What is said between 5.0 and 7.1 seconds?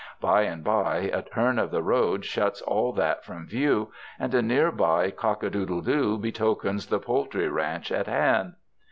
cock a doodle doo betokens the